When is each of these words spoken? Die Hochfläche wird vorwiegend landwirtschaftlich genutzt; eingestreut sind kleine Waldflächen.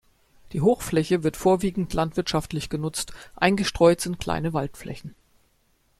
Die 0.51 0.61
Hochfläche 0.61 1.21
wird 1.23 1.37
vorwiegend 1.37 1.93
landwirtschaftlich 1.93 2.69
genutzt; 2.71 3.13
eingestreut 3.35 4.01
sind 4.01 4.17
kleine 4.17 4.51
Waldflächen. 4.51 5.13